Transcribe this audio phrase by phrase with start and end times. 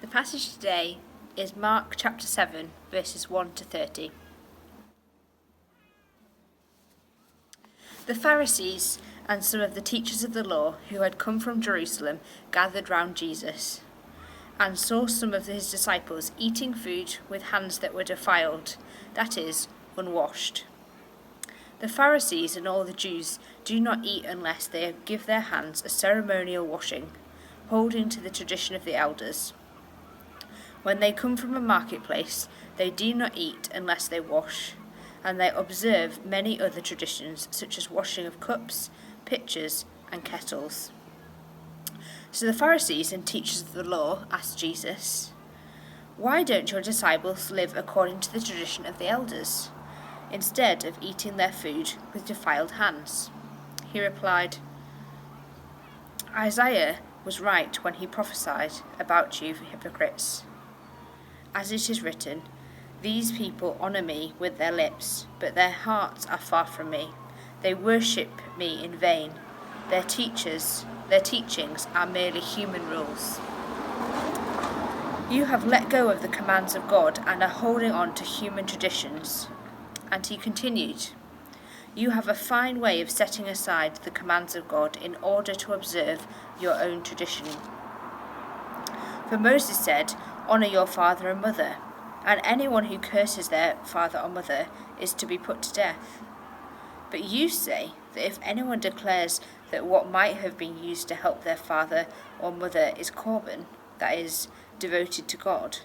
[0.00, 0.96] The passage today
[1.36, 4.10] is Mark chapter 7, verses 1 to 30.
[8.06, 12.20] The Pharisees and some of the teachers of the law who had come from Jerusalem
[12.50, 13.82] gathered round Jesus
[14.58, 18.76] and saw some of his disciples eating food with hands that were defiled,
[19.12, 20.64] that is, unwashed.
[21.80, 25.90] The Pharisees and all the Jews do not eat unless they give their hands a
[25.90, 27.10] ceremonial washing,
[27.68, 29.52] holding to the tradition of the elders.
[30.82, 34.72] When they come from a marketplace, they do not eat unless they wash,
[35.22, 38.90] and they observe many other traditions, such as washing of cups,
[39.26, 40.90] pitchers, and kettles.
[42.32, 45.32] So the Pharisees and teachers of the law asked Jesus,
[46.16, 49.70] Why don't your disciples live according to the tradition of the elders,
[50.32, 53.30] instead of eating their food with defiled hands?
[53.92, 54.56] He replied,
[56.34, 60.44] Isaiah was right when he prophesied about you hypocrites.
[61.54, 62.42] As it is written,
[63.02, 67.10] These people honour me with their lips, but their hearts are far from me.
[67.62, 69.32] They worship me in vain.
[69.90, 73.40] Their teachers, their teachings are merely human rules.
[75.28, 78.66] You have let go of the commands of God and are holding on to human
[78.66, 79.48] traditions.
[80.10, 81.08] And he continued,
[81.96, 85.72] You have a fine way of setting aside the commands of God in order to
[85.72, 86.28] observe
[86.60, 87.46] your own tradition.
[89.28, 90.14] For Moses said,
[90.48, 91.76] Honour your father and mother,
[92.24, 94.66] and anyone who curses their father or mother
[95.00, 96.22] is to be put to death.
[97.10, 101.44] But you say that if anyone declares that what might have been used to help
[101.44, 102.06] their father
[102.40, 103.64] or mother is korban,
[103.98, 105.78] that is, devoted to God,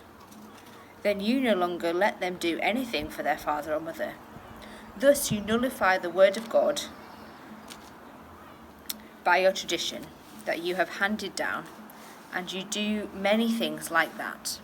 [1.03, 4.14] then you no longer let them do anything for their father or mother.
[4.97, 6.84] Thus you nullify the word of God
[9.23, 10.06] by your tradition
[10.45, 11.66] that you have handed down
[12.36, 14.59] and you do many things like that.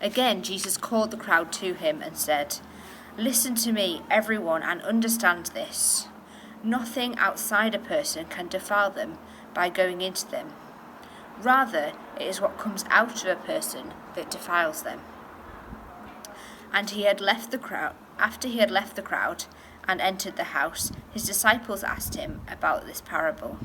[0.00, 2.56] Again, Jesus called the crowd to him and said,
[3.18, 6.08] Listen to me, everyone, and understand this.
[6.64, 9.18] Nothing outside a person can defile them
[9.54, 10.48] by going into them.
[11.40, 15.00] Rather, it is what comes out of a person that defiles them.
[16.72, 17.94] And he had left the crowd.
[18.18, 19.44] After he had left the crowd
[19.86, 23.58] and entered the house, his disciples asked him about this parable.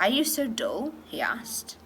[0.00, 0.94] Are you so dull?
[1.04, 1.76] he asked.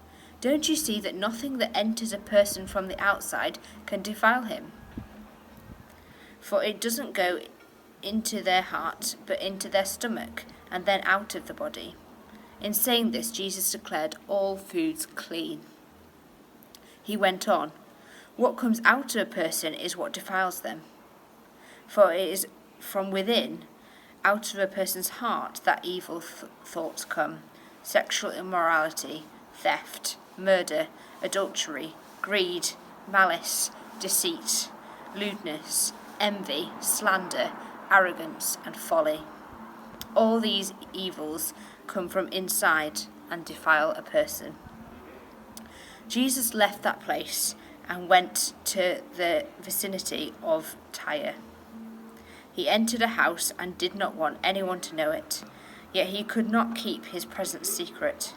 [0.40, 4.70] Don't you see that nothing that enters a person from the outside can defile him?
[6.40, 7.40] For it doesn't go
[8.04, 11.96] into their heart, but into their stomach, and then out of the body.
[12.60, 15.62] In saying this, Jesus declared all foods clean.
[17.02, 17.72] He went on,
[18.36, 20.82] What comes out of a person is what defiles them.
[21.88, 22.46] For it is
[22.78, 23.64] from within,
[24.24, 27.40] out of a person's heart, that evil th- thoughts come
[27.84, 29.22] sexual immorality,
[29.52, 30.88] theft murder,
[31.22, 32.70] adultery, greed,
[33.10, 34.68] malice, deceit,
[35.14, 37.52] lewdness, envy, slander,
[37.90, 39.20] arrogance, and folly.
[40.14, 41.54] All these evils
[41.86, 44.56] come from inside and defile a person.
[46.08, 47.54] Jesus left that place
[47.88, 51.34] and went to the vicinity of Tyre.
[52.52, 55.42] He entered a house and did not want anyone to know it,
[55.94, 58.34] yet he could not keep his presence secret.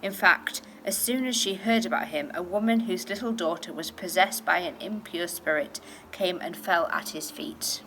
[0.00, 3.90] In fact, as soon as she heard about him, a woman whose little daughter was
[3.90, 5.80] possessed by an impure spirit
[6.10, 7.82] came and fell at his feet.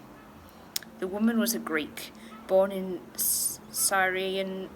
[1.00, 2.12] The woman was a Greek,
[2.46, 4.70] born in Syrian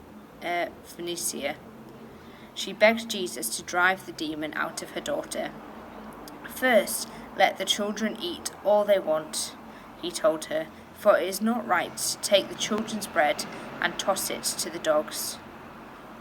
[0.44, 1.56] uh, Phoenicia.
[2.56, 5.52] She begged Jesus to drive the demon out of her daughter.
[6.56, 7.08] First,
[7.38, 9.54] let the children eat all they want,
[10.02, 10.68] he told her,
[10.98, 13.46] for it is not right to take the children's bread
[13.82, 15.38] and toss it to the dogs.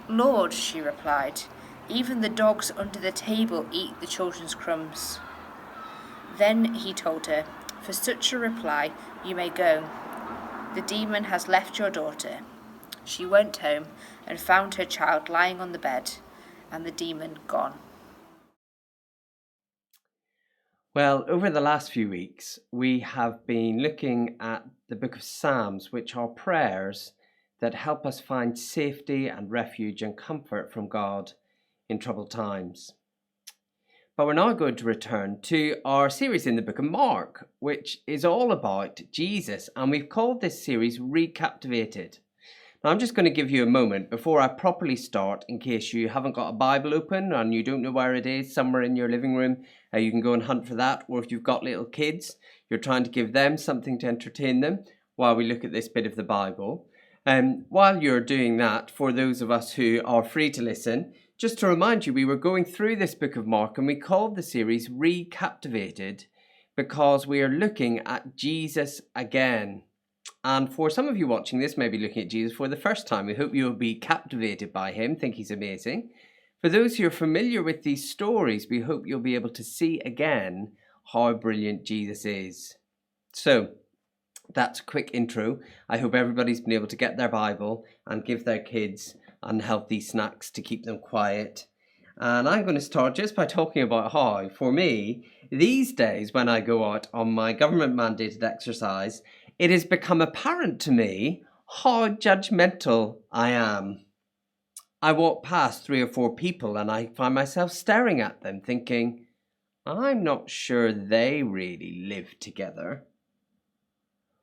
[0.08, 1.42] Lord, she replied,
[1.88, 5.20] even the dogs under the table eat the children's crumbs.
[6.36, 7.44] Then he told her,
[7.82, 8.92] For such a reply
[9.24, 9.88] you may go.
[10.74, 12.40] The demon has left your daughter.
[13.04, 13.86] She went home
[14.26, 16.14] and found her child lying on the bed,
[16.70, 17.78] and the demon gone.
[20.96, 25.92] Well, over the last few weeks, we have been looking at the book of Psalms,
[25.92, 27.12] which are prayers
[27.60, 31.34] that help us find safety and refuge and comfort from God
[31.90, 32.94] in troubled times.
[34.16, 37.98] But we're now going to return to our series in the book of Mark, which
[38.06, 42.20] is all about Jesus, and we've called this series Recaptivated.
[42.82, 45.92] Now, I'm just going to give you a moment before I properly start, in case
[45.92, 48.96] you haven't got a Bible open and you don't know where it is, somewhere in
[48.96, 49.64] your living room,
[49.96, 51.04] uh, you can go and hunt for that.
[51.08, 52.36] Or if you've got little kids,
[52.68, 54.84] you're trying to give them something to entertain them
[55.16, 56.86] while we look at this bit of the Bible.
[57.24, 61.58] Um, while you're doing that, for those of us who are free to listen, Just
[61.58, 64.42] to remind you, we were going through this book of Mark and we called the
[64.42, 66.24] series Recaptivated
[66.76, 69.82] because we are looking at Jesus again.
[70.42, 73.26] And for some of you watching this, maybe looking at Jesus for the first time,
[73.26, 76.08] we hope you'll be captivated by him, think he's amazing.
[76.62, 80.00] For those who are familiar with these stories, we hope you'll be able to see
[80.00, 80.72] again
[81.12, 82.76] how brilliant Jesus is.
[83.32, 83.68] So,
[84.54, 85.58] that's a quick intro.
[85.88, 90.50] I hope everybody's been able to get their Bible and give their kids unhealthy snacks
[90.52, 91.66] to keep them quiet.
[92.18, 96.48] And I'm going to start just by talking about how, for me, these days when
[96.48, 99.20] I go out on my government mandated exercise,
[99.58, 101.42] it has become apparent to me
[101.82, 104.05] how judgmental I am.
[105.06, 109.26] I walk past three or four people and I find myself staring at them, thinking,
[109.86, 113.04] I'm not sure they really live together.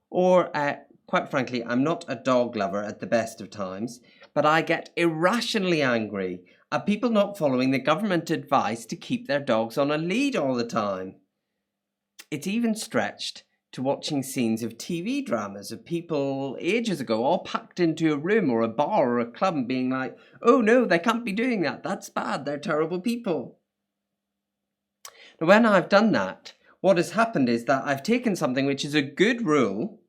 [0.09, 0.75] Or, uh,
[1.05, 3.99] quite frankly, I'm not a dog lover at the best of times,
[4.33, 9.41] but I get irrationally angry at people not following the government advice to keep their
[9.41, 11.15] dogs on a lead all the time.
[12.31, 17.79] It's even stretched to watching scenes of TV dramas of people ages ago all packed
[17.79, 20.99] into a room or a bar or a club and being like, oh no, they
[20.99, 21.83] can't be doing that.
[21.83, 22.45] That's bad.
[22.45, 23.57] They're terrible people.
[25.41, 28.93] Now, when I've done that, what has happened is that I've taken something which is
[28.93, 29.99] a good rule,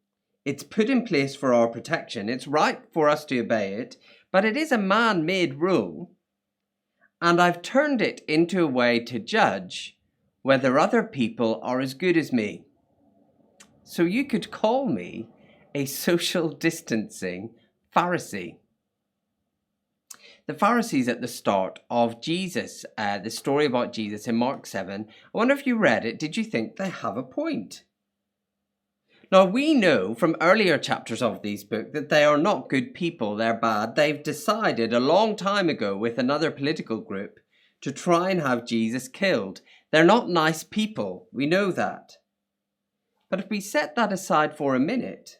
[0.44, 3.96] it's put in place for our protection, it's right for us to obey it,
[4.30, 6.10] but it is a man made rule,
[7.22, 9.96] and I've turned it into a way to judge
[10.42, 12.66] whether other people are as good as me.
[13.84, 15.28] So you could call me
[15.74, 17.50] a social distancing
[17.94, 18.56] Pharisee.
[20.46, 25.06] The Pharisees at the start of Jesus, uh, the story about Jesus in Mark 7,
[25.08, 27.84] I wonder if you read it, did you think they have a point?
[29.30, 33.36] Now, we know from earlier chapters of these books that they are not good people,
[33.36, 33.96] they're bad.
[33.96, 37.38] They've decided a long time ago with another political group
[37.80, 39.60] to try and have Jesus killed.
[39.90, 42.16] They're not nice people, we know that.
[43.30, 45.38] But if we set that aside for a minute,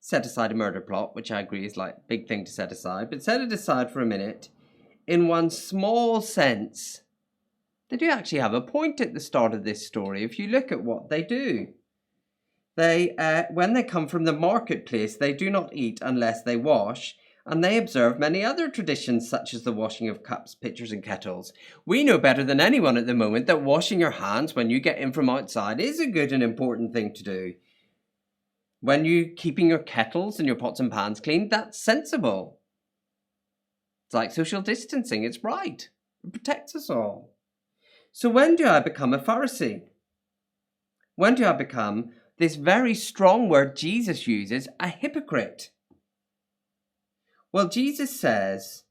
[0.00, 3.10] set aside a murder plot, which I agree is like big thing to set aside,
[3.10, 4.48] but set it aside for a minute,
[5.06, 7.02] in one small sense,
[7.90, 10.72] they do actually have a point at the start of this story if you look
[10.72, 11.68] at what they do.
[12.76, 17.16] They, uh, when they come from the marketplace, they do not eat unless they wash,
[17.46, 21.52] and they observe many other traditions such as the washing of cups, pitchers, and kettles.
[21.84, 24.98] We know better than anyone at the moment that washing your hands when you get
[24.98, 27.54] in from outside is a good and important thing to do.
[28.80, 32.60] When you're keeping your kettles and your pots and pans clean, that's sensible.
[34.06, 35.88] It's like social distancing, it's right.
[36.22, 37.34] It protects us all.
[38.12, 39.82] So when do I become a Pharisee?
[41.16, 45.70] When do I become this very strong word Jesus uses, a hypocrite.
[47.54, 48.82] Well, Jesus says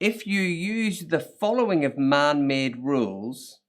[0.00, 3.60] if you use the following of man made rules,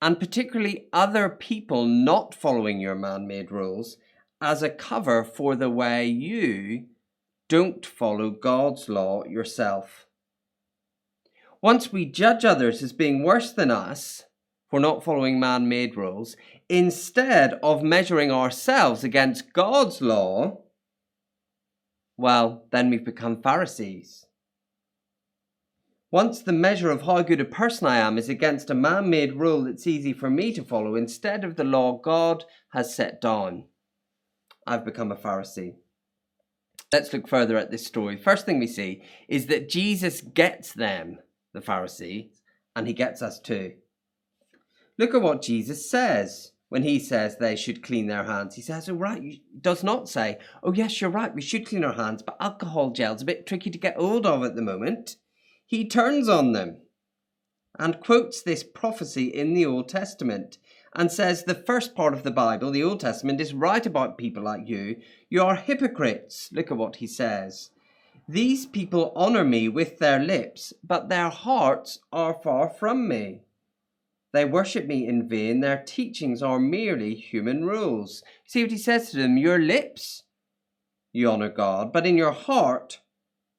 [0.00, 3.96] and particularly other people not following your man made rules,
[4.40, 6.84] as a cover for the way you
[7.48, 10.06] don't follow God's law yourself.
[11.60, 14.22] Once we judge others as being worse than us
[14.70, 16.36] for not following man made rules,
[16.68, 20.63] instead of measuring ourselves against God's law,
[22.16, 24.26] well, then we've become Pharisees.
[26.10, 29.32] Once the measure of how good a person I am is against a man made
[29.34, 33.64] rule that's easy for me to follow instead of the law God has set down,
[34.64, 35.74] I've become a Pharisee.
[36.92, 38.16] Let's look further at this story.
[38.16, 41.18] First thing we see is that Jesus gets them,
[41.52, 42.42] the Pharisees,
[42.76, 43.72] and he gets us too.
[44.96, 48.88] Look at what Jesus says when he says they should clean their hands, he says,
[48.88, 52.20] oh, right, he does not say, oh, yes, you're right, we should clean our hands,
[52.20, 55.14] but alcohol gel's a bit tricky to get hold of at the moment.
[55.64, 56.78] He turns on them
[57.78, 60.58] and quotes this prophecy in the Old Testament
[60.96, 64.42] and says the first part of the Bible, the Old Testament, is right about people
[64.42, 64.96] like you.
[65.30, 66.48] You are hypocrites.
[66.50, 67.70] Look at what he says.
[68.28, 73.43] These people honour me with their lips, but their hearts are far from me.
[74.34, 75.60] They worship me in vain.
[75.60, 78.24] Their teachings are merely human rules.
[78.44, 80.24] See what he says to them Your lips,
[81.12, 83.00] you honor God, but in your heart,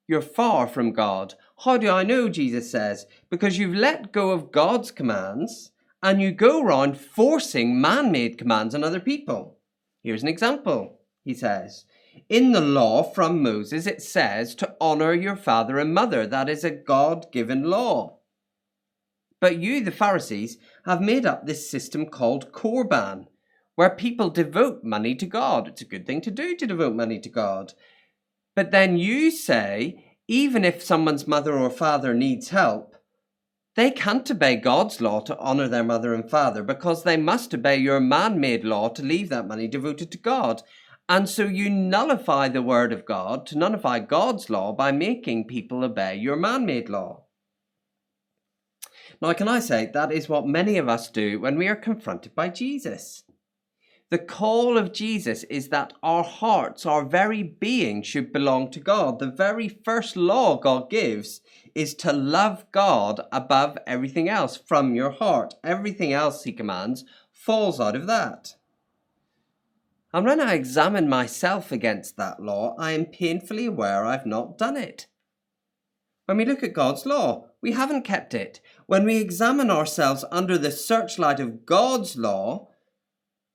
[0.06, 1.36] you're far from God.
[1.64, 2.28] How do I know?
[2.28, 5.72] Jesus says, because you've let go of God's commands
[6.04, 9.58] and you go around forcing man made commands on other people.
[10.04, 11.86] Here's an example, he says.
[12.28, 16.28] In the law from Moses, it says to honor your father and mother.
[16.28, 18.20] That is a God given law.
[19.46, 23.28] But you, the Pharisees, have made up this system called Korban,
[23.76, 25.68] where people devote money to God.
[25.68, 27.74] It's a good thing to do to devote money to God.
[28.56, 32.96] But then you say, even if someone's mother or father needs help,
[33.76, 37.76] They can't obey God's law to honour their mother and father because they must obey
[37.76, 40.64] your man made law to leave that money devoted to God.
[41.10, 45.84] And so you nullify the word of God to nullify God's law by making people
[45.84, 47.25] obey your man made law.
[49.26, 52.36] Now, can I say that is what many of us do when we are confronted
[52.36, 53.24] by Jesus?
[54.12, 59.18] The call of Jesus is that our hearts, our very being, should belong to God.
[59.18, 61.42] The very first law God gives
[61.74, 65.56] is to love God above everything else from your heart.
[65.64, 68.54] Everything else He commands falls out of that.
[70.14, 74.78] And when I examine myself against that law, I am painfully aware I've not done
[74.78, 75.08] it.
[76.26, 78.60] When we look at God's law, we haven't kept it.
[78.88, 82.70] When we examine ourselves under the searchlight of God's law,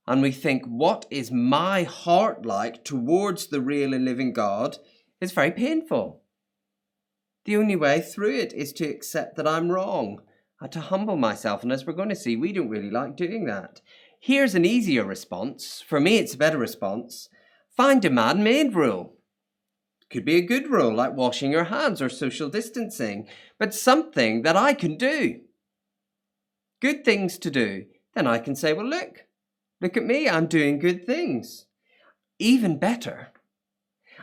[0.06, 4.78] and we think, what is my heart like towards the real and living God,
[5.20, 6.22] it's very painful.
[7.44, 10.20] The only way through it is to accept that I'm wrong
[10.60, 11.62] and to humble myself.
[11.62, 13.80] And as we're going to see, we don't really like doing that.
[14.20, 15.82] Here's an easier response.
[15.86, 17.28] For me, it's a better response.
[17.76, 19.14] Find a man made rule.
[20.10, 24.56] Could be a good rule like washing your hands or social distancing, but something that
[24.56, 25.40] I can do.
[26.80, 27.84] Good things to do.
[28.14, 29.26] Then I can say, well, look,
[29.80, 31.66] look at me, I'm doing good things.
[32.40, 33.28] Even better,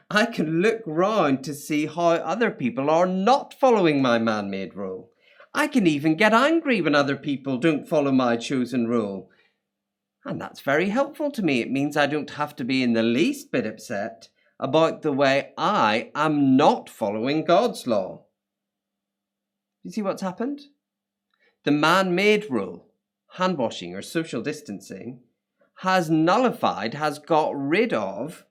[0.09, 4.75] I can look round to see how other people are not following my man made
[4.75, 5.11] rule.
[5.53, 9.29] I can even get angry when other people don't follow my chosen rule.
[10.25, 11.61] And that's very helpful to me.
[11.61, 14.27] It means I don't have to be in the least bit upset
[14.59, 18.25] about the way I am not following God's law.
[19.83, 20.61] You see what's happened?
[21.63, 22.87] The man made rule,
[23.33, 25.21] hand washing or social distancing,
[25.81, 28.45] has nullified, has got rid of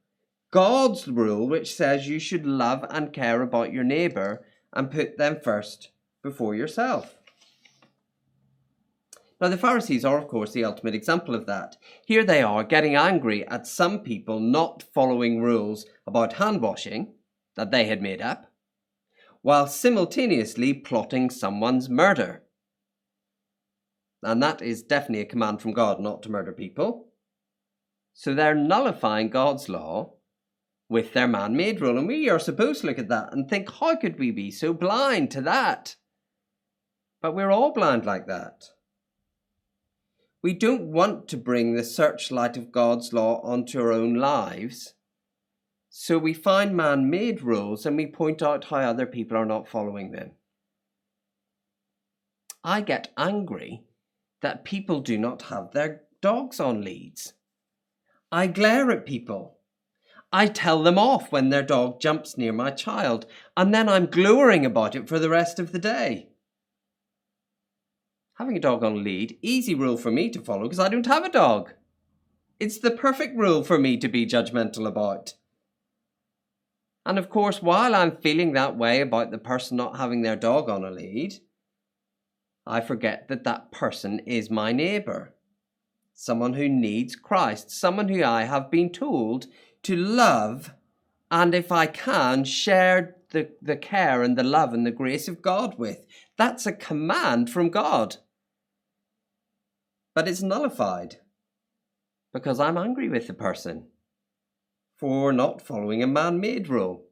[0.51, 5.39] God's rule, which says you should love and care about your neighbour and put them
[5.43, 5.91] first
[6.23, 7.17] before yourself.
[9.41, 11.77] Now, the Pharisees are, of course, the ultimate example of that.
[12.07, 17.15] Here they are getting angry at some people not following rules about hand washing
[17.57, 18.53] that they had made up,
[19.43, 22.43] while simultaneously plotting someone's murder.
[24.23, 27.09] And that is definitely a command from God not to murder people.
[28.13, 30.15] So they're nullifying God's law
[30.89, 31.99] with their man made rule.
[31.99, 34.73] And we are supposed to look at that and think, how could we be so
[34.73, 35.97] blind to that?
[37.21, 38.65] But we're all blind like that.
[40.43, 44.95] We don't want to bring the searchlight of God's law onto our own lives.
[45.99, 49.67] So we find man made rules and we point out how other people are not
[49.67, 50.33] following them.
[52.63, 53.83] I get angry
[54.43, 57.33] that people do not have their dogs on leads.
[58.31, 59.57] I glare at people.
[60.31, 63.25] I tell them off when their dog jumps near my child,
[63.57, 66.29] and then I'm glowering about it for the rest of the day
[68.35, 71.25] having a dog on lead, easy rule for me to follow because I don't have
[71.25, 71.73] a dog.
[72.61, 75.33] It's the perfect rule for me to be judgmental about.
[77.07, 80.69] And of course, while I'm feeling that way about the person not having their dog
[80.69, 81.37] on a lead,
[82.67, 85.33] I forget that that person is my neighbour.
[86.13, 89.47] Someone who needs Christ, someone who I have been told
[89.85, 90.75] to love,
[91.31, 95.41] and if I can, share the, the care and the love and the grace of
[95.41, 96.05] God with.
[96.37, 98.17] That's a command from God
[100.17, 101.17] but it's nullified
[102.33, 103.89] because I'm angry with the person
[104.97, 107.05] for not following a man made rule.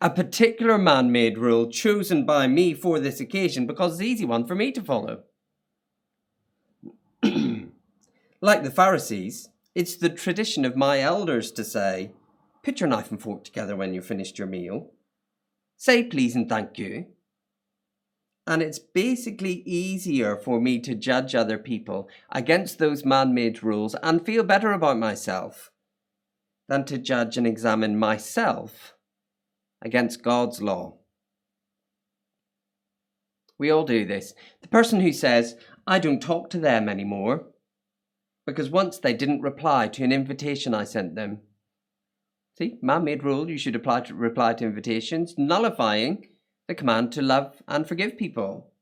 [0.00, 4.24] A particular man made rule chosen by me for this occasion because it's an easy
[4.24, 5.22] one for me to follow.
[8.40, 12.12] like the Pharisees, it's the tradition of my elders to say,
[12.62, 14.90] Put your knife and fork together when you've finished your meal.
[15.76, 17.06] Say please and thank you
[18.48, 23.94] and it's basically easier for me to judge other people against those man made rules
[24.02, 25.70] and feel better about myself
[26.68, 28.94] than to judge and examine myself
[29.82, 30.98] against God's law.
[33.58, 34.34] We all do this.
[34.62, 35.56] The person who says,
[35.86, 37.46] I don't talk to them anymore
[38.46, 41.40] because once they didn't reply to an invitation I sent them.
[42.56, 46.28] See, man made rule, you should apply to, reply to invitations, nullifying
[46.66, 48.72] the command to love and forgive people.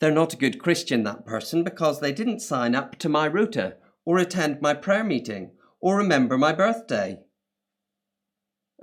[0.00, 3.76] They're not a good Christian, that person, because they didn't sign up to my rota,
[4.04, 7.20] or attend my prayer meeting, or remember my birthday.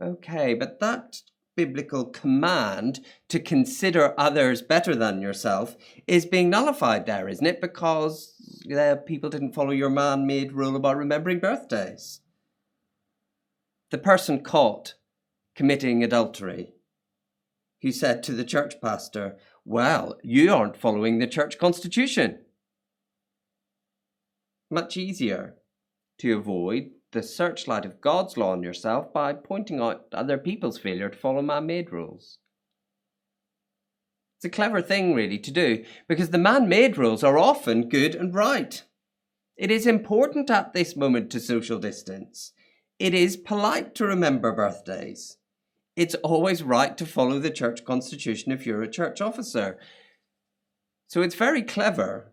[0.02, 1.22] Okay, but that
[1.56, 5.76] biblical command to consider others better than yourself
[6.08, 7.62] is being nullified there, isn't it?
[7.62, 8.34] Because
[8.76, 12.22] uh, people didn't follow your man made rule about remembering birthdays.
[13.92, 14.96] The person caught
[15.56, 16.74] committing adultery.
[17.78, 22.40] he said to the church pastor, Well, you aren't following the church constitution.
[24.72, 25.56] Much easier
[26.18, 31.10] to avoid the searchlight of God's law on yourself by pointing out other people's failure
[31.10, 32.38] to follow man made rules.
[34.38, 38.16] It's a clever thing, really, to do because the man made rules are often good
[38.16, 38.84] and right.
[39.58, 42.54] It is important at this moment to social distance.
[42.98, 45.38] It is polite to remember birthdays.
[45.96, 49.78] It's always right to follow the church constitution if you're a church officer.
[51.08, 52.31] So it's very clever.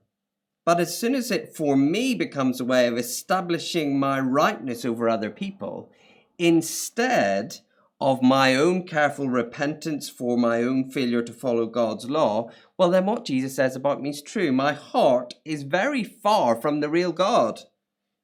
[0.68, 5.08] But as soon as it, for me, becomes a way of establishing my rightness over
[5.08, 5.90] other people,
[6.38, 7.60] instead
[8.02, 13.06] of my own careful repentance for my own failure to follow God's law, well, then
[13.06, 14.52] what Jesus says about me is true.
[14.52, 17.60] My heart is very far from the real God,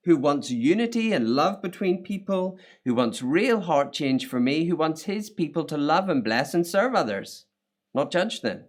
[0.04, 4.76] who wants unity and love between people, who wants real heart change for me, who
[4.76, 7.46] wants his people to love and bless and serve others,
[7.94, 8.64] not judge them.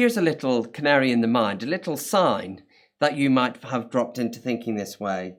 [0.00, 2.62] Here's a little canary in the mind, a little sign
[3.00, 5.34] that you might have dropped into thinking this way.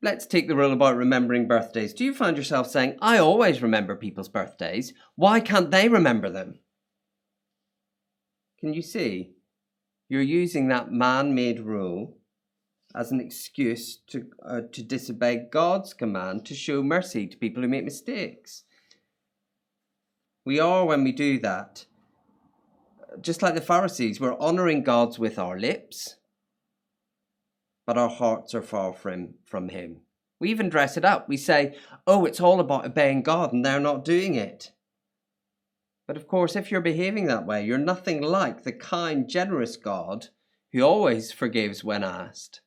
[0.00, 1.92] Let's take the rule about remembering birthdays.
[1.92, 4.94] Do you find yourself saying, I always remember people's birthdays.
[5.14, 6.60] Why can't they remember them?
[8.60, 9.34] Can you see?
[10.08, 12.16] You're using that man made rule
[12.94, 17.68] as an excuse to, uh, to disobey God's command to show mercy to people who
[17.68, 18.62] make mistakes.
[20.46, 21.84] We are, when we do that,
[23.20, 26.16] just like the Pharisees, we're honoring God's with our lips,
[27.86, 30.00] but our hearts are far from, from Him.
[30.40, 31.28] We even dress it up.
[31.28, 34.72] We say, oh, it's all about obeying God, and they're not doing it.
[36.06, 40.28] But of course, if you're behaving that way, you're nothing like the kind, generous God
[40.72, 42.60] who always forgives when asked.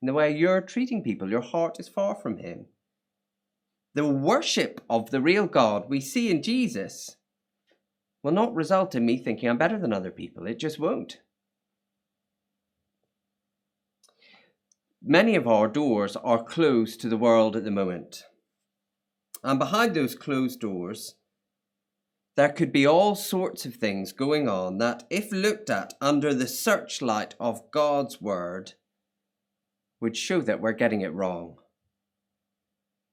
[0.00, 2.66] In the way you're treating people, your heart is far from Him.
[3.94, 7.15] The worship of the real God we see in Jesus
[8.26, 10.48] will not result in me thinking I'm better than other people.
[10.48, 11.20] It just won't.
[15.00, 18.24] Many of our doors are closed to the world at the moment.
[19.44, 21.14] And behind those closed doors,
[22.34, 26.48] there could be all sorts of things going on that, if looked at under the
[26.48, 28.72] searchlight of God's Word,
[30.00, 31.58] would show that we're getting it wrong.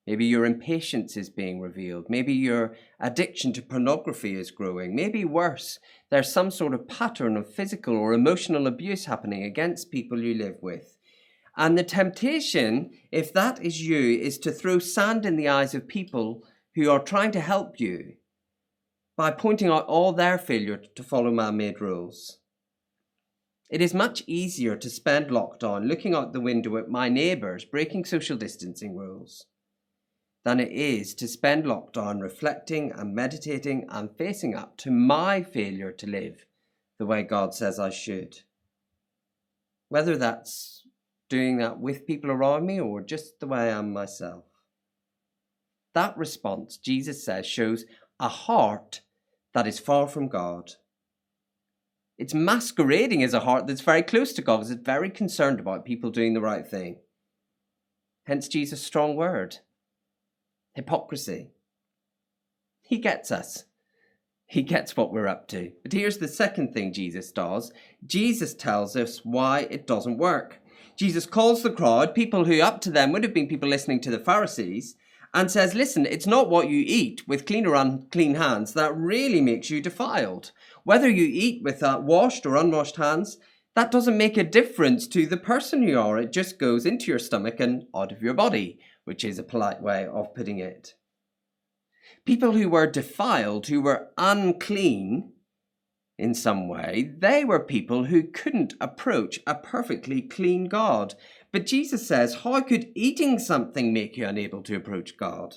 [0.06, 2.08] Maybe your impatience is being revealed.
[2.10, 4.96] Maybe your addiction to pornography is growing.
[4.96, 10.22] Maybe worse, there's some sort of pattern of physical or emotional abuse happening against people
[10.22, 10.98] you live with.
[11.56, 15.88] And the temptation, if that is you, is to throw sand in the eyes of
[15.88, 16.44] people
[16.76, 18.16] who are trying to help you
[19.16, 22.39] by pointing out all their failure to follow man made rules.
[23.70, 28.06] It is much easier to spend lockdown looking out the window at my neighbours breaking
[28.06, 29.46] social distancing rules
[30.43, 35.91] than it is to spend lockdown reflecting and meditating and facing up to my failure
[35.91, 36.45] to live
[36.99, 38.39] the way God says I should.
[39.89, 40.84] Whether that's
[41.29, 44.43] doing that with people around me or just the way I am myself.
[45.93, 47.86] That response, Jesus says, shows
[48.19, 49.01] a heart
[49.53, 50.73] that is far from God.
[52.17, 56.12] It's masquerading as a heart that's very close to God, it's very concerned about people
[56.12, 56.97] doing the right thing.
[58.25, 59.58] Hence Jesus' strong word
[60.74, 61.52] hypocrisy.
[62.82, 63.66] He gets us.
[64.46, 65.72] He gets what we're up to.
[65.82, 67.72] But here's the second thing Jesus does
[68.06, 70.60] Jesus tells us why it doesn't work.
[70.96, 74.12] Jesus calls the crowd, people who up to them would have been people listening to
[74.12, 74.96] the Pharisees,
[75.34, 79.42] and says, Listen, it's not what you eat with clean or unclean hands that really
[79.42, 80.52] makes you defiled.
[80.84, 83.38] Whether you eat with uh, washed or unwashed hands,
[83.76, 86.20] that doesn't make a difference to the person you are.
[86.20, 89.82] It just goes into your stomach and out of your body, which is a polite
[89.82, 90.96] way of putting it.
[92.26, 95.34] People who were defiled, who were unclean,
[96.18, 101.16] in some way, they were people who couldn't approach a perfectly clean God.
[101.52, 105.56] But Jesus says, How could eating something make you unable to approach God?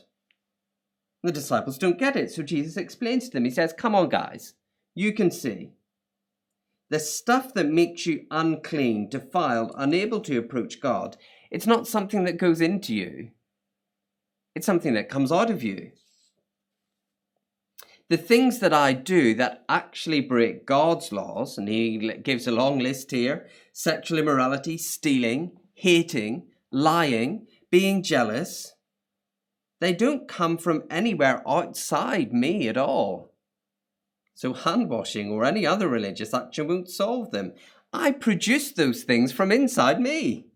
[1.23, 3.45] The disciples don't get it, so Jesus explains to them.
[3.45, 4.55] He says, Come on, guys,
[4.95, 5.73] you can see.
[6.89, 11.17] The stuff that makes you unclean, defiled, unable to approach God,
[11.51, 13.31] it's not something that goes into you,
[14.57, 15.93] it's something that comes out of you
[18.09, 22.79] the things that I do that actually break God's laws, and he gives a long
[22.79, 28.75] list here sexual immorality, stealing, hating, lying, being jealous,
[29.81, 33.35] they don't come from anywhere outside me at all.
[34.35, 37.53] So, hand washing or any other religious action won't solve them.
[37.93, 40.47] I produce those things from inside me.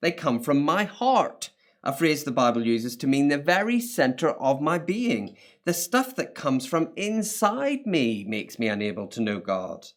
[0.00, 1.50] They come from my heart,
[1.84, 5.36] a phrase the Bible uses to mean the very center of my being.
[5.64, 9.88] The stuff that comes from inside me makes me unable to know God.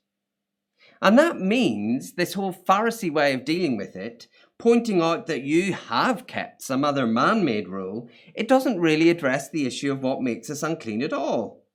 [1.02, 5.74] And that means this whole Pharisee way of dealing with it, pointing out that you
[5.74, 10.21] have kept some other man made rule, it doesn't really address the issue of what
[10.21, 11.65] makes us unclean at all.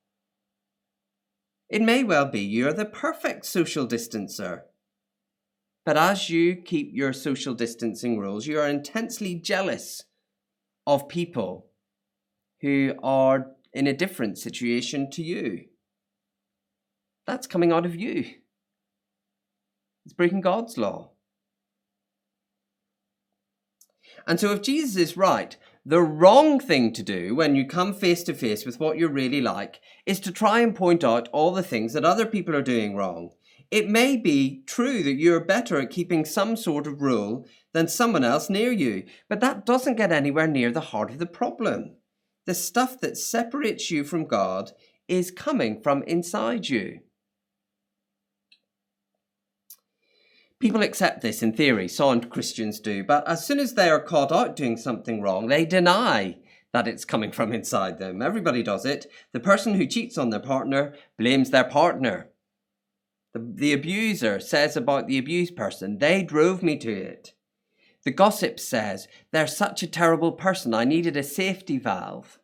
[1.69, 4.63] It may well be you're the perfect social distancer.
[5.85, 10.05] But as you keep your social distancing rules, you are intensely jealous
[10.87, 11.67] of people
[12.61, 15.65] who are in a different situation to you.
[17.27, 18.25] That's coming out of you.
[20.05, 21.13] It's breaking God's law.
[24.27, 28.23] And so, if Jesus is right, the wrong thing to do when you come face
[28.25, 31.63] to face with what you're really like is to try and point out all the
[31.63, 33.31] things that other people are doing wrong.
[33.71, 38.25] It may be true that you're better at keeping some sort of rule than someone
[38.25, 41.97] else near you, but that doesn't get anywhere near the heart of the problem.
[42.47, 44.73] The stuff that separates you from God
[45.07, 47.01] is coming from inside you.
[50.59, 54.33] People accept this in theory, some Christians do, but as soon as they are caught
[54.33, 56.37] out doing something wrong, they deny
[56.73, 58.21] that it's coming from inside them.
[58.21, 59.07] Everybody does it.
[59.33, 62.30] The person who cheats on their partner blames their partner.
[63.33, 67.35] The, the abuser says about the abused person, they drove me to it.
[68.05, 72.39] The gossip says, they're such a terrible person, I needed a safety valve.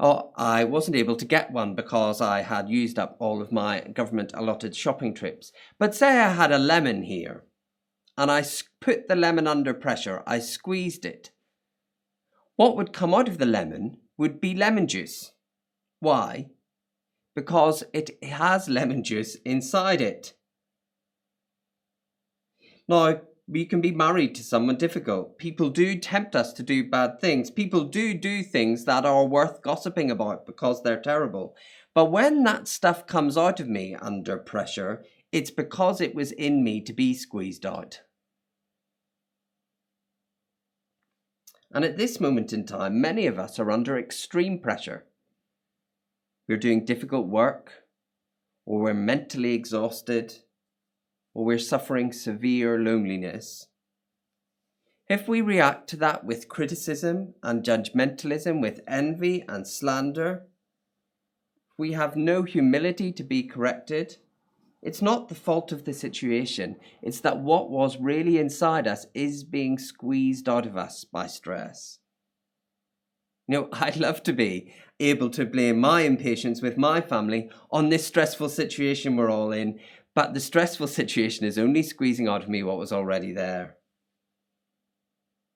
[0.00, 3.80] Oh, I wasn't able to get one because I had used up all of my
[3.80, 5.52] government allotted shopping trips.
[5.78, 7.44] But say I had a lemon here
[8.18, 8.44] and I
[8.80, 11.30] put the lemon under pressure, I squeezed it.
[12.56, 15.32] What would come out of the lemon would be lemon juice.
[16.00, 16.46] Why?
[17.34, 20.34] Because it has lemon juice inside it.
[22.88, 25.38] Now, we can be married to someone difficult.
[25.38, 27.50] People do tempt us to do bad things.
[27.50, 31.54] People do do things that are worth gossiping about because they're terrible.
[31.94, 36.62] But when that stuff comes out of me under pressure, it's because it was in
[36.62, 38.00] me to be squeezed out.
[41.70, 45.06] And at this moment in time, many of us are under extreme pressure.
[46.48, 47.84] We're doing difficult work,
[48.66, 50.34] or we're mentally exhausted,
[51.34, 53.68] or we're suffering severe loneliness,
[55.12, 60.46] if we react to that with criticism and judgmentalism, with envy and slander,
[61.76, 64.16] we have no humility to be corrected,
[64.80, 69.44] it's not the fault of the situation, it's that what was really inside us is
[69.44, 71.98] being squeezed out of us by stress.
[73.48, 77.88] You know, I'd love to be able to blame my impatience with my family on
[77.88, 79.80] this stressful situation we're all in,
[80.14, 83.76] but the stressful situation is only squeezing out of me what was already there.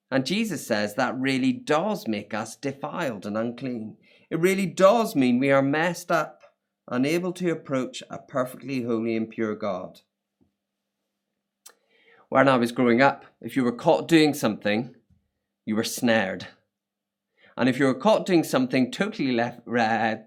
[0.09, 3.97] And Jesus says that really does make us defiled and unclean.
[4.29, 6.41] It really does mean we are messed up,
[6.87, 9.99] unable to approach a perfectly holy and pure God.
[12.29, 14.95] When I was growing up, if you were caught doing something,
[15.65, 16.47] you were snared.
[17.57, 19.65] And if you were caught doing something totally left,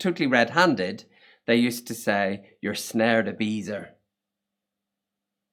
[0.01, 1.05] totally red-handed,
[1.47, 3.95] they used to say, "You're snared a beezer."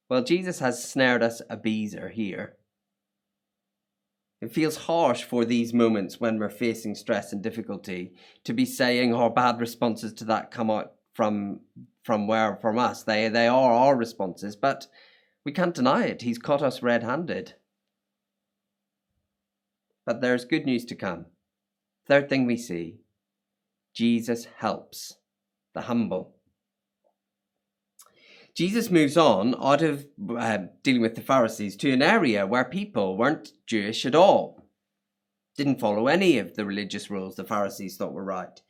[0.10, 2.58] Well, Jesus has snared us a beezer here.
[4.42, 9.14] It feels harsh for these moments when we're facing stress and difficulty to be saying
[9.14, 11.62] our bad responses to that come out from
[12.04, 13.04] from where from us.
[13.04, 14.88] They they are our responses, but
[15.44, 16.22] we can't deny it.
[16.24, 17.54] He's caught us red-handed.
[20.06, 21.28] But there's good news to come.
[22.08, 23.00] Third thing we see,
[23.94, 25.16] Jesus helps
[25.74, 26.36] the humble.
[28.56, 33.18] Jesus moves on out of uh, dealing with the Pharisees to an area where people
[33.18, 34.64] weren't Jewish at all,
[35.56, 38.62] didn't follow any of the religious rules the Pharisees thought were right.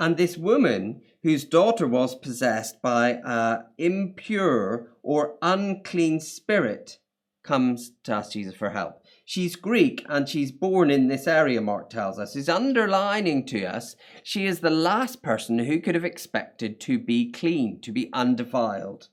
[0.00, 6.98] And this woman, whose daughter was possessed by an impure or unclean spirit,
[7.42, 9.05] comes to ask Jesus for help.
[9.28, 12.36] She's Greek and she's born in this area, Mark tells us.
[12.36, 17.32] Is underlining to us she is the last person who could have expected to be
[17.32, 19.08] clean, to be undefiled.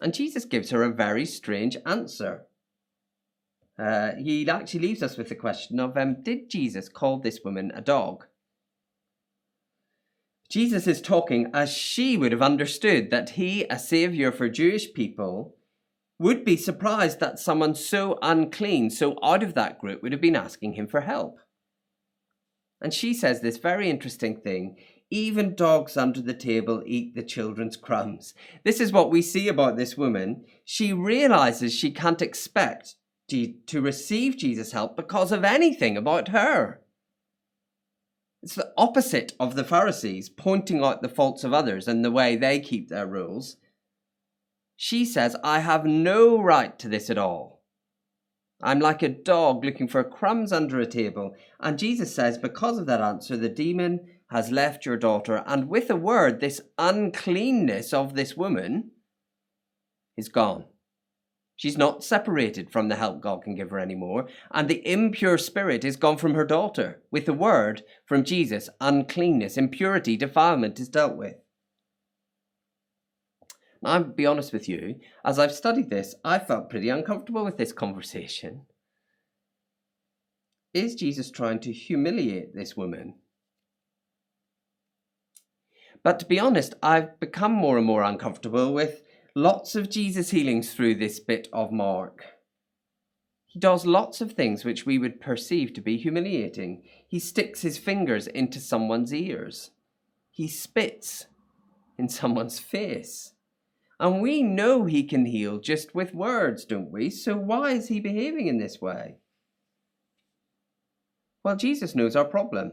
[0.00, 2.46] And Jesus gives her a very strange answer.
[3.78, 7.70] Uh, he actually leaves us with the question of um, Did Jesus call this woman
[7.74, 8.24] a dog?
[10.48, 15.54] Jesus is talking as she would have understood that he, a saviour for Jewish people,
[16.20, 20.36] would be surprised that someone so unclean, so out of that group, would have been
[20.36, 21.40] asking him for help.
[22.80, 24.76] And she says this very interesting thing
[25.10, 28.32] even dogs under the table eat the children's crumbs.
[28.62, 30.44] This is what we see about this woman.
[30.64, 32.94] She realizes she can't expect
[33.28, 36.80] to receive Jesus' help because of anything about her.
[38.42, 42.36] It's the opposite of the Pharisees pointing out the faults of others and the way
[42.36, 43.56] they keep their rules.
[44.82, 47.62] She says, I have no right to this at all.
[48.62, 51.34] I'm like a dog looking for crumbs under a table.
[51.60, 55.44] And Jesus says, because of that answer, the demon has left your daughter.
[55.46, 58.92] And with a word, this uncleanness of this woman
[60.16, 60.64] is gone.
[61.56, 65.84] She's not separated from the help God can give her anymore, and the impure spirit
[65.84, 67.02] is gone from her daughter.
[67.10, 71.34] With the word from Jesus, uncleanness, impurity, defilement is dealt with.
[73.82, 77.72] I'll be honest with you, as I've studied this, I felt pretty uncomfortable with this
[77.72, 78.66] conversation.
[80.74, 83.14] Is Jesus trying to humiliate this woman?
[86.02, 89.02] But to be honest, I've become more and more uncomfortable with
[89.34, 92.24] lots of Jesus healings through this bit of Mark.
[93.46, 96.82] He does lots of things which we would perceive to be humiliating.
[97.08, 99.72] He sticks his fingers into someone's ears.
[100.30, 101.26] He spits
[101.98, 103.32] in someone's face.
[104.00, 107.10] And we know he can heal just with words, don't we?
[107.10, 109.16] So why is he behaving in this way?
[111.44, 112.72] Well, Jesus knows our problem.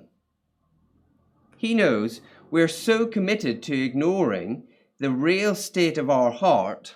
[1.57, 4.63] He knows we're so committed to ignoring
[4.99, 6.95] the real state of our heart,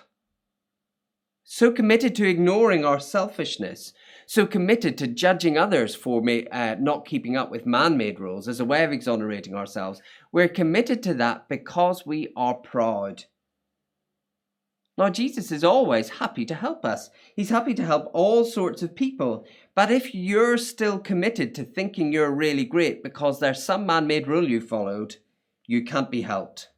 [1.44, 3.92] so committed to ignoring our selfishness,
[4.26, 8.60] so committed to judging others for uh, not keeping up with man made rules as
[8.60, 10.00] a way of exonerating ourselves,
[10.32, 13.24] we're committed to that because we are proud.
[14.98, 17.10] Now, Jesus is always happy to help us.
[17.34, 19.46] He's happy to help all sorts of people.
[19.74, 24.28] But if you're still committed to thinking you're really great because there's some man made
[24.28, 25.16] rule you followed,
[25.66, 26.68] you can't be helped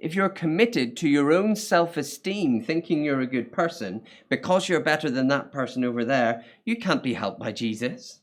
[0.00, 4.80] if you're committed to your own self esteem, thinking you're a good person, because you're
[4.80, 8.20] better than that person over there, you can't be helped by Jesus.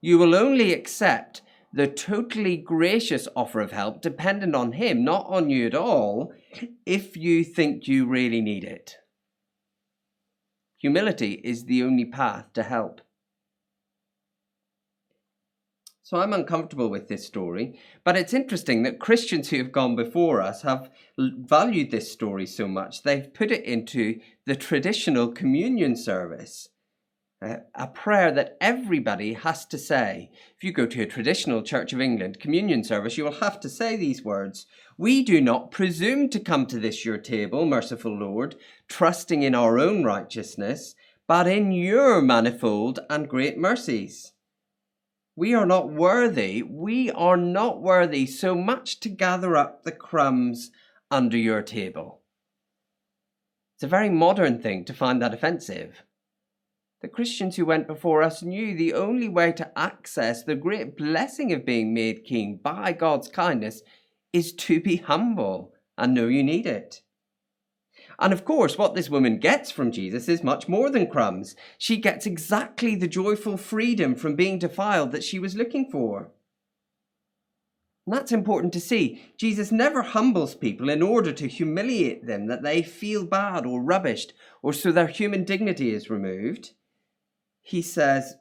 [0.00, 5.50] You will only accept the totally gracious offer of help dependent on Him, not on
[5.50, 6.32] you at all,
[6.86, 8.96] if you think you really need it.
[10.78, 13.00] Humility is the only path to help.
[16.08, 17.78] So I'm uncomfortable with this story.
[18.02, 22.66] But it's interesting that Christians who have gone before us have valued this story so
[22.66, 26.70] much, they've put it into the traditional communion service.
[27.40, 30.32] A prayer that everybody has to say.
[30.56, 33.68] If you go to a traditional Church of England communion service, you will have to
[33.68, 38.56] say these words We do not presume to come to this your table, merciful Lord,
[38.88, 40.96] trusting in our own righteousness,
[41.28, 44.32] but in your manifold and great mercies.
[45.36, 50.72] We are not worthy, we are not worthy so much to gather up the crumbs
[51.08, 52.22] under your table.
[53.76, 56.02] It's a very modern thing to find that offensive.
[57.00, 61.52] The Christians who went before us knew the only way to access the great blessing
[61.52, 63.82] of being made king by God's kindness
[64.32, 67.02] is to be humble and know you need it.
[68.18, 71.54] And of course, what this woman gets from Jesus is much more than crumbs.
[71.78, 76.32] She gets exactly the joyful freedom from being defiled that she was looking for.
[78.06, 79.22] And that's important to see.
[79.36, 84.32] Jesus never humbles people in order to humiliate them, that they feel bad or rubbished,
[84.62, 86.72] or so their human dignity is removed.
[87.68, 88.34] He says,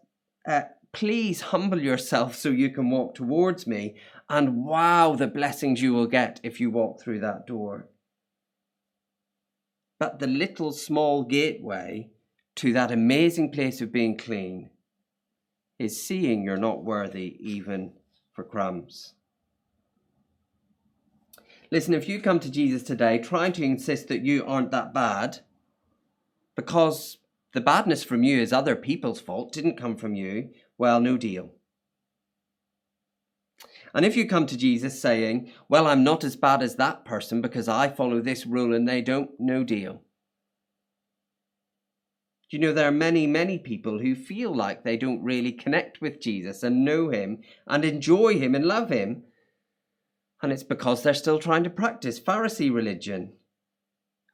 [0.47, 0.63] uh,
[0.93, 3.95] Please humble yourself so you can walk towards me,
[4.29, 7.87] and wow, the blessings you will get if you walk through that door
[9.99, 12.09] but the little small gateway
[12.55, 14.69] to that amazing place of being clean
[15.79, 17.93] is seeing you're not worthy even
[18.33, 19.13] for crumbs.
[21.71, 25.39] Listen, if you come to Jesus today trying to insist that you aren't that bad,
[26.55, 27.17] because
[27.57, 31.55] the badness from you is other people's fault, didn't come from you, well, no deal.
[33.95, 37.41] And if you come to Jesus saying, Well, I'm not as bad as that person
[37.41, 40.03] because I follow this rule and they don't, no deal.
[42.51, 45.99] Do you know there are many, many people who feel like they don't really connect
[45.99, 49.23] with Jesus and know him and enjoy him and love him?
[50.43, 53.33] And it's because they're still trying to practice Pharisee religion.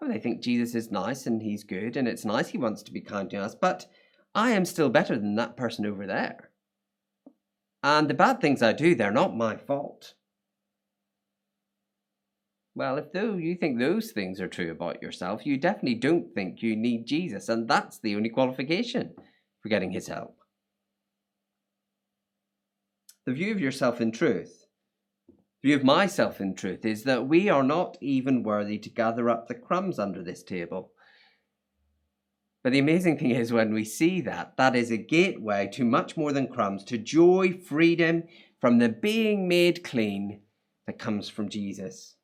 [0.07, 3.01] They think Jesus is nice and he's good and it's nice he wants to be
[3.01, 3.85] kind to us, but
[4.35, 6.49] I am still better than that person over there.
[7.83, 10.13] And the bad things I do, they're not my fault.
[12.75, 16.63] Well, if though you think those things are true about yourself, you definitely don't think
[16.63, 19.13] you need Jesus, and that's the only qualification
[19.61, 20.35] for getting his help.
[23.25, 24.62] The view of yourself in truth,
[25.63, 29.47] view of myself in truth, is that we are not even worthy to gather up
[29.47, 30.91] the crumbs under this table.
[32.63, 36.15] But the amazing thing is, when we see that, that is a gateway to much
[36.15, 38.23] more than crumbs, to joy, freedom
[38.59, 40.41] from the being made clean
[40.85, 42.15] that comes from Jesus.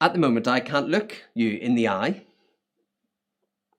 [0.00, 2.24] At the moment, I can't look you in the eye.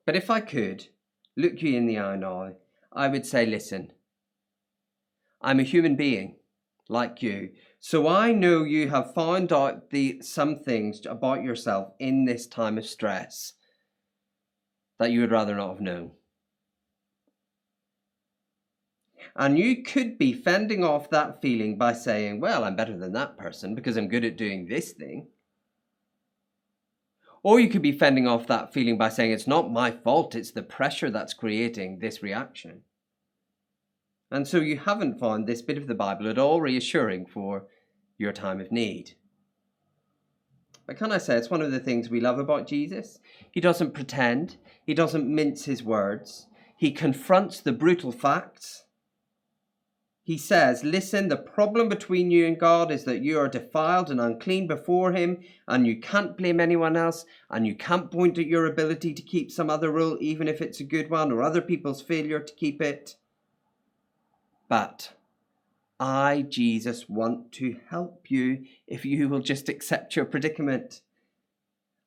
[0.06, 0.88] But if I could
[1.36, 2.54] look you in the eye now,
[2.92, 3.92] I would say, listen,
[5.42, 6.36] I'm a human being
[6.90, 7.52] like you.
[7.80, 12.78] So I know you have found out the some things about yourself in this time
[12.78, 13.54] of stress
[15.00, 16.12] that you would rather not have known.
[19.36, 23.38] And you could be fending off that feeling by saying, Well, I'm better than that
[23.38, 25.28] person because I'm good at doing this thing.
[27.44, 30.52] Or you could be fending off that feeling by saying, It's not my fault, it's
[30.52, 32.82] the pressure that's creating this reaction.
[34.32, 37.68] And so you haven't found this bit of the Bible at all reassuring for
[38.18, 39.14] your time of need.
[40.88, 43.20] But can I say, it's one of the things we love about Jesus?
[43.52, 48.86] He doesn't pretend, he doesn't mince his words, he confronts the brutal facts.
[50.26, 54.20] He says, Listen, the problem between you and God is that you are defiled and
[54.20, 58.66] unclean before Him, and you can't blame anyone else, and you can't point at your
[58.66, 62.02] ability to keep some other rule, even if it's a good one, or other people's
[62.02, 63.16] failure to keep it.
[64.68, 65.14] But
[66.00, 71.02] I, Jesus, want to help you if you will just accept your predicament.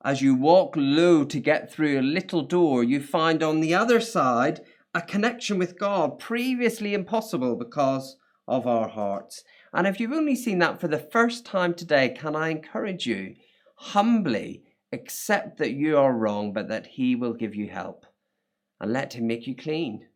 [0.05, 4.01] As you walk low to get through a little door, you find on the other
[4.01, 4.61] side
[4.95, 8.17] a connection with God previously impossible because
[8.47, 9.45] of our hearts.
[9.73, 13.37] And if you've only seen that for the first time today, can I encourage you
[13.77, 18.07] humbly accept that you are wrong, but that He will give you help
[18.81, 20.08] and let Him make you clean?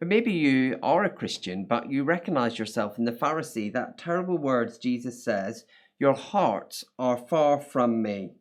[0.00, 4.38] But maybe you are a Christian, but you recognize yourself in the Pharisee, that terrible
[4.38, 5.66] words Jesus says,
[5.98, 8.32] Your hearts are far from me.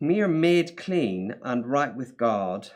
[0.00, 2.70] Mere made clean and right with God,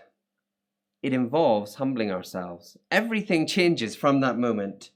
[1.02, 2.76] it involves humbling ourselves.
[2.90, 4.90] Everything changes from that moment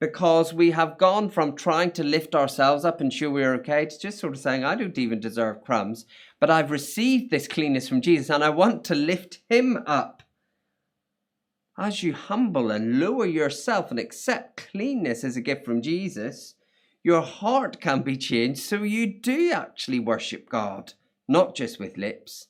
[0.00, 3.98] because we have gone from trying to lift ourselves up and show we're okay to
[3.98, 6.06] just sort of saying, I don't even deserve crumbs,
[6.40, 10.22] but I've received this cleanness from Jesus and I want to lift him up.
[11.78, 16.54] As you humble and lower yourself and accept cleanness as a gift from Jesus,
[17.04, 20.94] your heart can be changed so you do actually worship God,
[21.28, 22.48] not just with lips,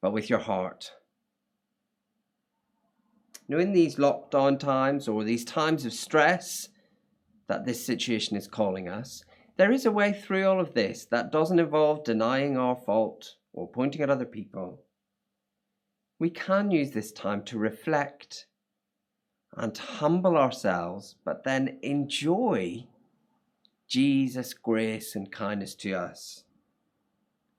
[0.00, 0.92] but with your heart.
[3.48, 6.68] Now, in these lockdown times or these times of stress
[7.46, 9.22] that this situation is calling us,
[9.56, 13.68] there is a way through all of this that doesn't involve denying our fault or
[13.68, 14.82] pointing at other people.
[16.18, 18.46] We can use this time to reflect
[19.56, 22.86] and humble ourselves, but then enjoy
[23.88, 26.44] Jesus' grace and kindness to us.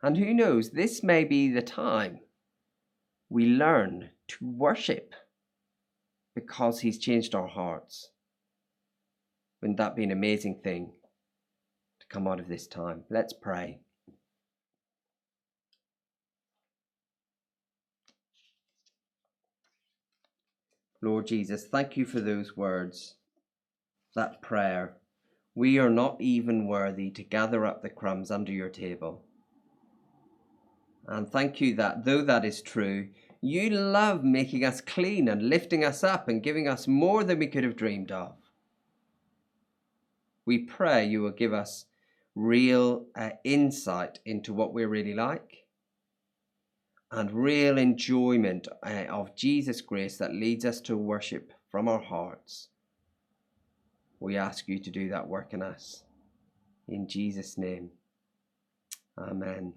[0.04, 2.20] And who knows, this may be the time
[3.30, 5.16] we learn to worship
[6.38, 8.12] because He's changed our hearts.
[9.60, 10.92] Wouldn't that be an amazing thing
[12.00, 13.06] to come out of this time?
[13.10, 13.80] Let's pray.
[21.02, 23.16] Lord Jesus, thank you for those words,
[24.14, 24.98] that prayer.
[25.56, 29.24] We are not even worthy to gather up the crumbs under your table.
[31.08, 33.08] And thank you that though that is true,
[33.42, 37.48] you love making us clean and lifting us up and giving us more than we
[37.48, 38.36] could have dreamed of.
[40.46, 41.86] We pray you will give us
[42.36, 45.66] real uh, insight into what we're really like
[47.12, 52.70] and real enjoyment uh, of Jesus' grace that leads us to worship from our hearts.
[54.20, 56.04] We ask you to do that work in us.
[56.88, 57.92] In Jesus' name,
[59.18, 59.74] Amen.